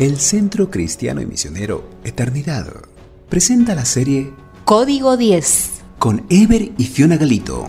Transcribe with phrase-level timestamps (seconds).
[0.00, 2.66] El Centro Cristiano y Misionero Eternidad
[3.28, 4.32] presenta la serie
[4.64, 7.68] Código 10 con Ever y Fiona Galito.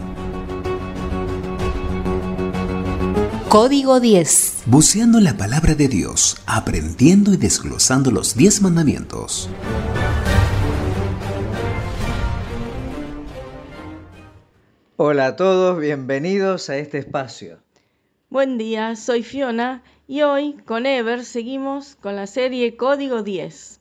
[3.50, 9.50] Código 10 Buceando en la palabra de Dios, aprendiendo y desglosando los 10 mandamientos.
[14.96, 17.58] Hola a todos, bienvenidos a este espacio.
[18.30, 23.80] Buen día, soy Fiona y hoy con Ever seguimos con la serie Código 10.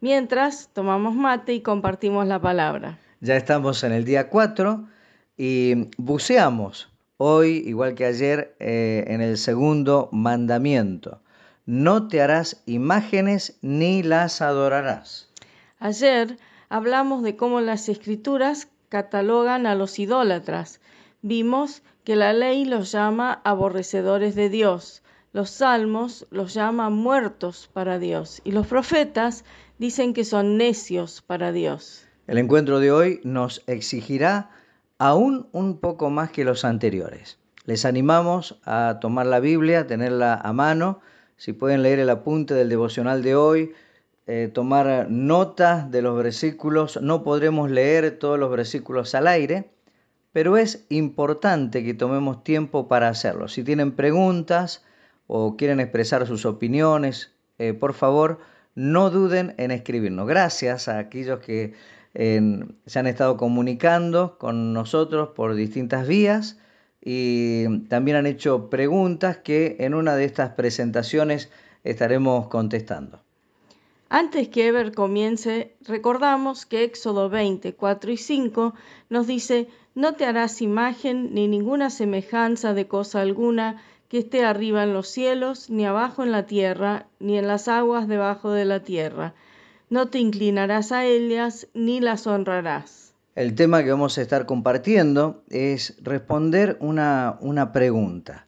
[0.00, 2.98] Mientras tomamos mate y compartimos la palabra.
[3.20, 4.88] Ya estamos en el día 4
[5.36, 6.88] y buceamos
[7.18, 11.20] hoy, igual que ayer, eh, en el segundo mandamiento.
[11.66, 15.30] No te harás imágenes ni las adorarás.
[15.78, 16.36] Ayer
[16.68, 20.80] hablamos de cómo las escrituras catalogan a los idólatras.
[21.22, 27.98] Vimos que la ley los llama aborrecedores de Dios, los salmos los llama muertos para
[27.98, 29.44] Dios y los profetas
[29.78, 32.06] dicen que son necios para Dios.
[32.26, 34.50] El encuentro de hoy nos exigirá
[34.98, 37.38] aún un poco más que los anteriores.
[37.64, 41.00] Les animamos a tomar la Biblia, tenerla a mano,
[41.36, 43.72] si pueden leer el apunte del devocional de hoy,
[44.26, 47.00] eh, tomar notas de los versículos.
[47.00, 49.70] No podremos leer todos los versículos al aire,
[50.32, 53.48] pero es importante que tomemos tiempo para hacerlo.
[53.48, 54.84] Si tienen preguntas
[55.32, 58.40] o quieren expresar sus opiniones, eh, por favor,
[58.74, 60.26] no duden en escribirnos.
[60.26, 61.74] Gracias a aquellos que
[62.12, 66.58] se han estado comunicando con nosotros por distintas vías
[67.00, 71.48] y también han hecho preguntas que en una de estas presentaciones
[71.84, 73.20] estaremos contestando.
[74.08, 78.74] Antes que Ever comience, recordamos que Éxodo 20, 4 y 5
[79.08, 84.82] nos dice, no te harás imagen ni ninguna semejanza de cosa alguna que esté arriba
[84.82, 88.80] en los cielos, ni abajo en la tierra, ni en las aguas debajo de la
[88.80, 89.34] tierra.
[89.88, 93.14] No te inclinarás a ellas, ni las honrarás.
[93.36, 98.46] El tema que vamos a estar compartiendo es responder una, una pregunta.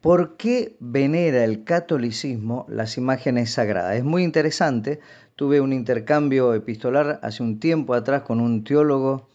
[0.00, 3.96] ¿Por qué venera el catolicismo las imágenes sagradas?
[3.96, 5.00] Es muy interesante.
[5.34, 9.28] Tuve un intercambio epistolar hace un tiempo atrás con un teólogo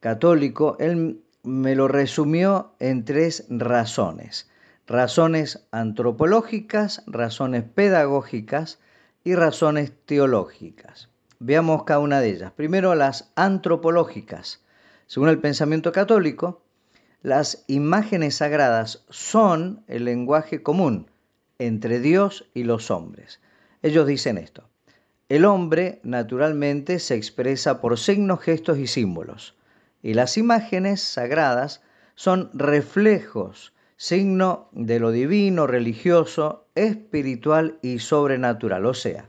[0.00, 0.76] católico.
[0.78, 4.50] Él me lo resumió en tres razones.
[4.86, 8.78] Razones antropológicas, razones pedagógicas
[9.24, 11.08] y razones teológicas.
[11.40, 12.52] Veamos cada una de ellas.
[12.52, 14.64] Primero las antropológicas.
[15.06, 16.62] Según el pensamiento católico,
[17.22, 21.10] las imágenes sagradas son el lenguaje común
[21.58, 23.40] entre Dios y los hombres.
[23.82, 24.68] Ellos dicen esto.
[25.28, 29.56] El hombre naturalmente se expresa por signos, gestos y símbolos,
[30.00, 31.82] y las imágenes sagradas
[32.14, 38.84] son reflejos, signo de lo divino, religioso, espiritual y sobrenatural.
[38.86, 39.28] O sea,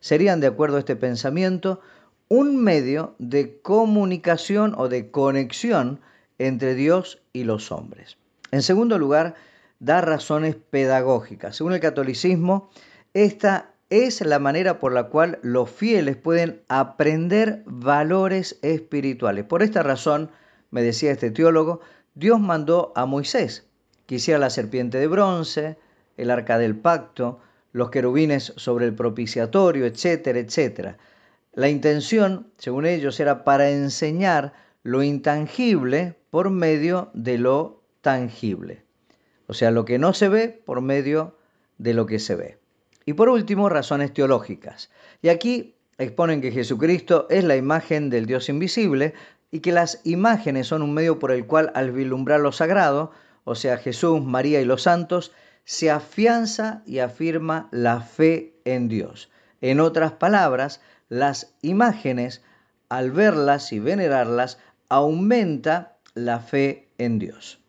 [0.00, 1.80] serían, de acuerdo a este pensamiento,
[2.28, 6.00] un medio de comunicación o de conexión
[6.38, 8.16] entre Dios y los hombres.
[8.50, 9.34] En segundo lugar,
[9.80, 11.56] da razones pedagógicas.
[11.56, 12.70] Según el catolicismo,
[13.14, 19.44] esta es la manera por la cual los fieles pueden aprender valores espirituales.
[19.44, 20.30] Por esta razón,
[20.70, 21.80] me decía este teólogo,
[22.14, 23.66] Dios mandó a Moisés
[24.12, 25.78] que hiciera la serpiente de bronce,
[26.18, 27.40] el arca del pacto,
[27.72, 30.98] los querubines sobre el propiciatorio, etcétera, etcétera.
[31.54, 34.52] La intención, según ellos, era para enseñar
[34.82, 38.84] lo intangible por medio de lo tangible.
[39.46, 41.38] O sea, lo que no se ve por medio
[41.78, 42.58] de lo que se ve.
[43.06, 44.90] Y por último, razones teológicas.
[45.22, 49.14] Y aquí exponen que Jesucristo es la imagen del Dios invisible
[49.50, 53.12] y que las imágenes son un medio por el cual al vislumbrar lo sagrado,
[53.44, 55.32] o sea, Jesús, María y los santos,
[55.64, 59.30] se afianza y afirma la fe en Dios.
[59.60, 62.42] En otras palabras, las imágenes,
[62.88, 64.58] al verlas y venerarlas,
[64.88, 67.60] aumenta la fe en Dios.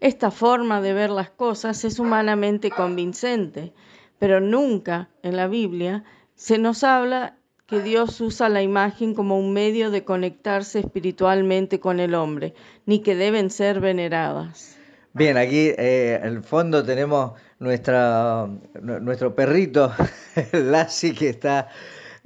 [0.00, 3.72] Esta forma de ver las cosas es humanamente convincente,
[4.18, 7.36] pero nunca en la Biblia se nos habla
[7.66, 12.54] que Dios usa la imagen como un medio de conectarse espiritualmente con el hombre,
[12.86, 14.79] ni que deben ser veneradas.
[15.12, 18.48] Bien, aquí eh, en el fondo tenemos nuestra,
[18.80, 19.92] nuestro perrito,
[20.52, 21.68] Lassie, que está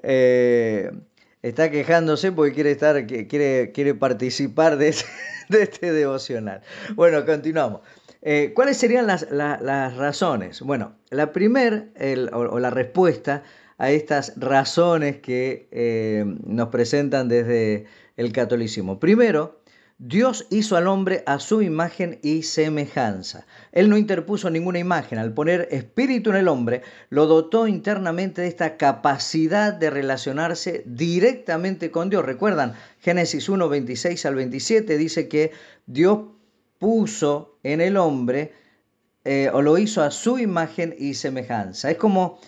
[0.02, 0.90] eh,
[1.44, 6.62] está quejándose porque quiere estar, quiere, quiere participar de, este devocional.
[6.94, 7.81] Bueno, continuamos.
[8.22, 9.26] Eh, ¿Cuáles serían las,
[9.96, 10.62] razones?
[10.62, 11.86] Bueno, la primera
[12.32, 13.42] o, la respuesta
[13.76, 17.84] a estas razones que eh, nos presentan desde
[18.16, 18.98] el catolicismo.
[18.98, 19.60] Primero,
[20.06, 23.47] Dios hizo al hombre a su imagen y semejanza.
[23.73, 25.19] Él no interpuso ninguna imagen.
[25.19, 31.91] Al poner espíritu en el hombre, lo dotó internamente de esta capacidad de relacionarse directamente
[31.91, 32.23] con Dios.
[32.23, 35.53] Recuerdan, Génesis 1, 26 al 27 dice que
[35.87, 36.19] Dios
[36.79, 38.53] puso en el hombre
[39.25, 41.91] eh, o lo hizo a su imagen y semejanza.
[41.91, 42.39] Es como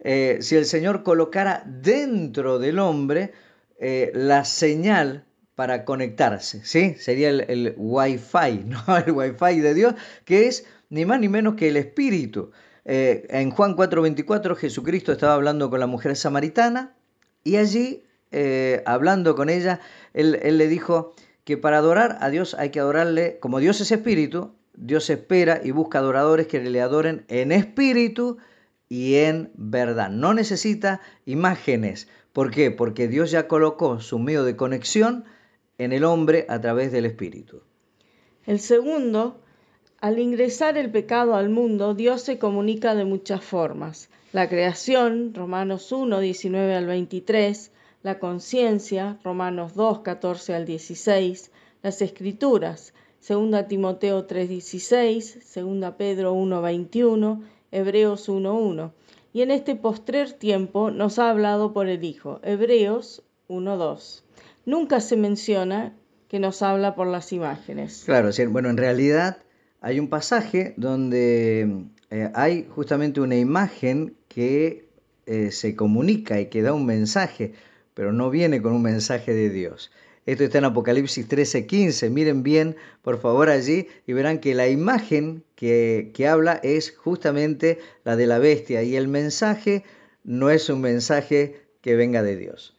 [0.00, 3.32] eh, si el Señor colocara dentro del hombre
[3.78, 5.25] eh, la señal
[5.56, 6.94] para conectarse, ¿sí?
[7.00, 8.96] Sería el, el Wi-Fi, ¿no?
[8.98, 9.94] El Wi-Fi de Dios,
[10.24, 12.52] que es ni más ni menos que el Espíritu.
[12.84, 16.94] Eh, en Juan 4:24 Jesucristo estaba hablando con la mujer samaritana
[17.42, 19.80] y allí, eh, hablando con ella,
[20.14, 23.90] él, él le dijo que para adorar a Dios hay que adorarle, como Dios es
[23.90, 28.36] Espíritu, Dios espera y busca adoradores que le adoren en espíritu
[28.88, 30.10] y en verdad.
[30.10, 32.08] No necesita imágenes.
[32.32, 32.70] ¿Por qué?
[32.70, 35.24] Porque Dios ya colocó su medio de conexión
[35.78, 37.60] en el hombre a través del Espíritu.
[38.46, 39.40] El segundo,
[40.00, 44.08] al ingresar el pecado al mundo, Dios se comunica de muchas formas.
[44.32, 51.50] La creación, Romanos 1, 19 al 23, la conciencia, Romanos 2, 14 al 16,
[51.82, 52.94] las escrituras,
[53.26, 58.92] 2 Timoteo 3, 16, 2 Pedro 1, 21, Hebreos 1, 1.
[59.32, 64.25] Y en este postrer tiempo nos ha hablado por el Hijo, Hebreos 1, 2
[64.66, 65.94] nunca se menciona
[66.28, 68.02] que nos habla por las imágenes.
[68.04, 69.38] Claro, bueno, en realidad
[69.80, 74.88] hay un pasaje donde eh, hay justamente una imagen que
[75.24, 77.54] eh, se comunica y que da un mensaje,
[77.94, 79.92] pero no viene con un mensaje de Dios.
[80.26, 82.10] Esto está en Apocalipsis 13:15.
[82.10, 87.78] Miren bien, por favor, allí y verán que la imagen que, que habla es justamente
[88.02, 89.84] la de la bestia y el mensaje
[90.24, 92.75] no es un mensaje que venga de Dios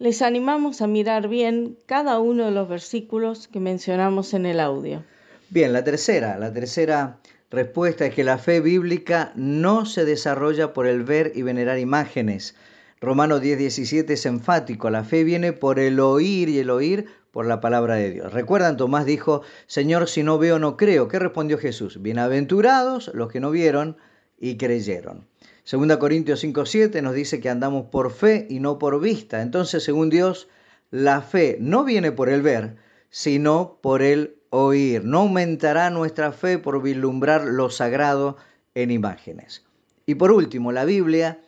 [0.00, 5.04] les animamos a mirar bien cada uno de los versículos que mencionamos en el audio.
[5.50, 7.18] Bien, la tercera, la tercera
[7.50, 12.54] respuesta es que la fe bíblica no se desarrolla por el ver y venerar imágenes.
[13.02, 17.60] Romanos 10:17 es enfático, la fe viene por el oír y el oír por la
[17.60, 18.32] palabra de Dios.
[18.32, 21.08] Recuerdan, Tomás dijo, Señor, si no veo, no creo.
[21.08, 22.00] ¿Qué respondió Jesús?
[22.00, 23.98] Bienaventurados los que no vieron
[24.38, 25.29] y creyeron.
[25.70, 29.40] Segunda Corintios 5:7 nos dice que andamos por fe y no por vista.
[29.40, 30.48] Entonces, según Dios,
[30.90, 32.74] la fe no viene por el ver,
[33.08, 35.04] sino por el oír.
[35.04, 38.36] No aumentará nuestra fe por vislumbrar lo sagrado
[38.74, 39.64] en imágenes.
[40.06, 41.38] Y por último, la Biblia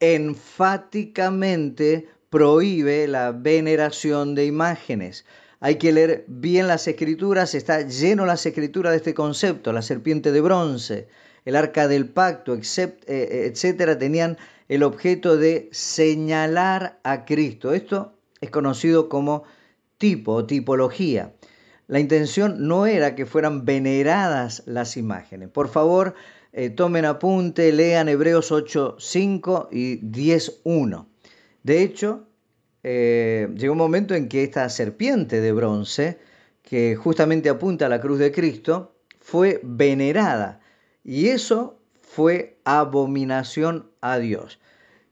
[0.00, 5.24] enfáticamente prohíbe la veneración de imágenes.
[5.60, 10.32] Hay que leer bien las escrituras, está lleno las escrituras de este concepto, la serpiente
[10.32, 11.06] de bronce,
[11.44, 12.60] el arca del pacto, eh,
[13.06, 14.36] eh, etcétera, tenían
[14.68, 17.72] el objeto de señalar a Cristo.
[17.72, 19.44] Esto es conocido como
[19.96, 21.32] tipo o tipología.
[21.86, 25.48] La intención no era que fueran veneradas las imágenes.
[25.48, 26.14] Por favor,
[26.52, 31.06] eh, tomen apunte, lean Hebreos 8.5 y 10.1.
[31.62, 32.26] De hecho,
[32.82, 36.18] llegó un momento en que esta serpiente de bronce,
[36.62, 40.60] que justamente apunta a la cruz de Cristo, fue venerada.
[41.04, 44.58] Y eso fue abominación a Dios.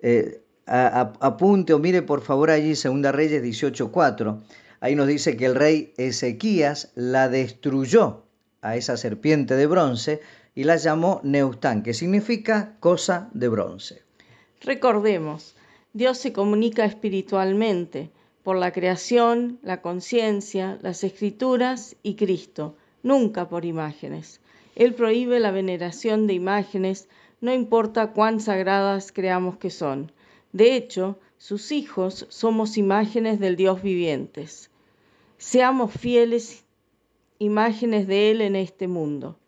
[0.01, 4.43] Eh, apunte o mire por favor allí Segunda Reyes 18.4.
[4.81, 8.25] Ahí nos dice que el rey Ezequías la destruyó
[8.61, 10.21] a esa serpiente de bronce
[10.55, 14.03] y la llamó Neustán, que significa cosa de bronce.
[14.61, 15.55] Recordemos,
[15.93, 18.11] Dios se comunica espiritualmente
[18.43, 24.41] por la creación, la conciencia, las escrituras y Cristo, nunca por imágenes.
[24.77, 27.09] Él prohíbe la veneración de imágenes,
[27.41, 30.13] no importa cuán sagradas creamos que son.
[30.53, 34.71] De hecho, sus hijos somos imágenes del Dios vivientes.
[35.39, 36.65] Seamos fieles
[37.39, 39.39] imágenes de Él en este mundo.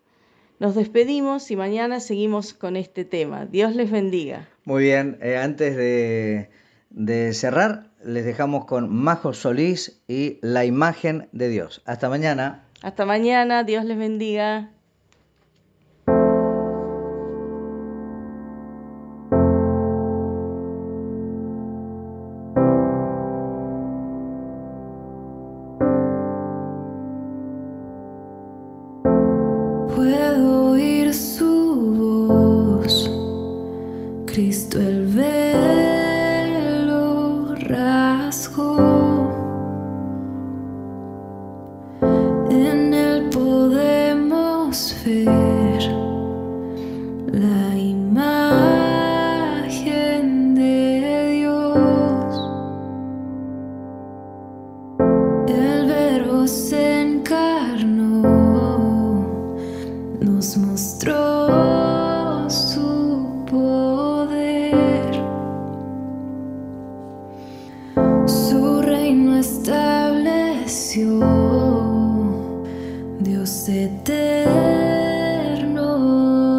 [0.59, 3.47] Nos despedimos y mañana seguimos con este tema.
[3.47, 4.49] Dios les bendiga.
[4.65, 6.51] Muy bien, eh, antes de,
[6.91, 11.83] de cerrar, les dejamos con Majo Solís y la imagen de Dios.
[11.85, 12.65] Hasta mañana.
[12.83, 14.73] Hasta mañana, Dios les bendiga.
[70.99, 72.65] silencio,
[73.21, 74.21] Dios eterno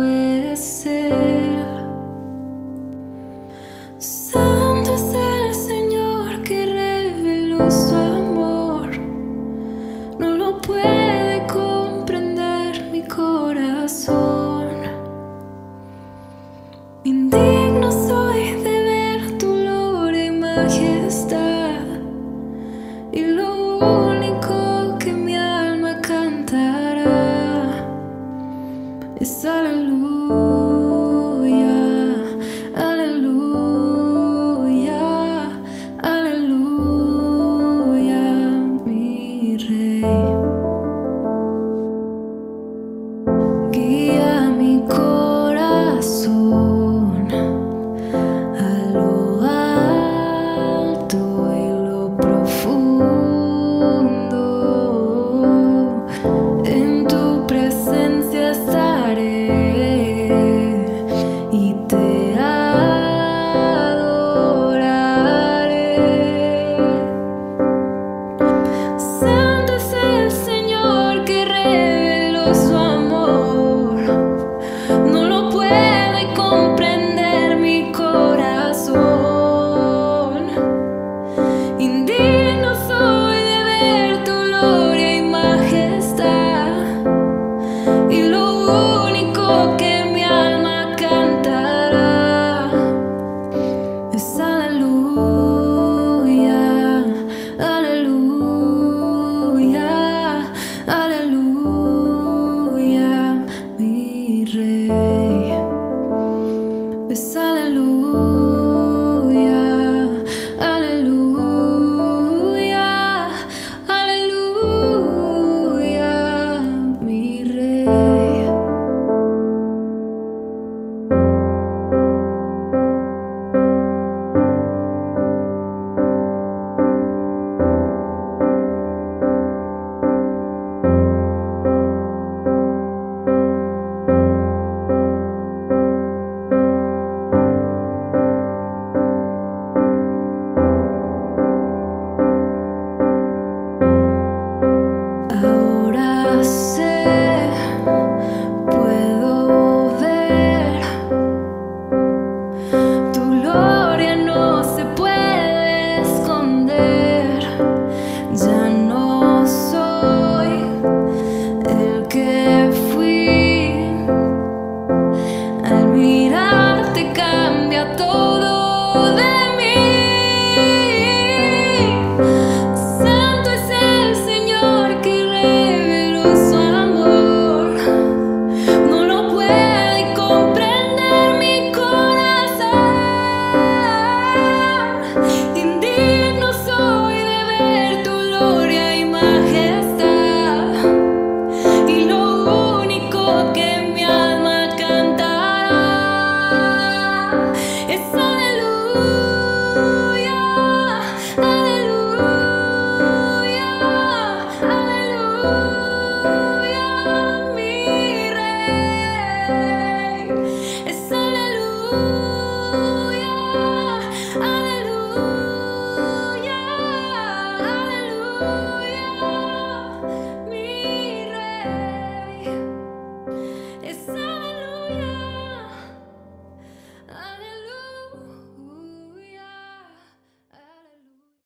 [0.04, 1.66] es Él.
[3.98, 8.92] Santo es el Señor que reveló su amor,
[10.20, 14.70] no lo puede comprender mi corazón.
[17.04, 21.69] Indigno soy de ver tu lore majestad.